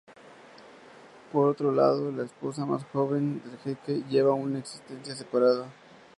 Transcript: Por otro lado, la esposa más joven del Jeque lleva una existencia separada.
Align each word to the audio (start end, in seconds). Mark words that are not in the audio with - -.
Por 1.31 1.47
otro 1.49 1.71
lado, 1.71 2.11
la 2.11 2.23
esposa 2.25 2.65
más 2.65 2.83
joven 2.85 3.39
del 3.45 3.59
Jeque 3.59 4.03
lleva 4.09 4.33
una 4.33 4.57
existencia 4.57 5.13
separada. 5.13 5.67